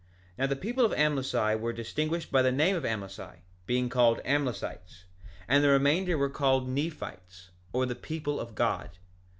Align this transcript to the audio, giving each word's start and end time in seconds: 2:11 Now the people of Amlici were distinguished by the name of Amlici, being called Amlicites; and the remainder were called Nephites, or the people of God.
2:11 0.37 0.37
Now 0.39 0.47
the 0.47 0.55
people 0.55 0.83
of 0.83 0.93
Amlici 0.93 1.55
were 1.59 1.73
distinguished 1.73 2.31
by 2.31 2.41
the 2.41 2.51
name 2.51 2.75
of 2.75 2.81
Amlici, 2.83 3.41
being 3.67 3.87
called 3.87 4.19
Amlicites; 4.25 5.03
and 5.47 5.63
the 5.63 5.69
remainder 5.69 6.17
were 6.17 6.27
called 6.27 6.67
Nephites, 6.67 7.51
or 7.71 7.85
the 7.85 7.93
people 7.93 8.39
of 8.39 8.55
God. 8.55 8.97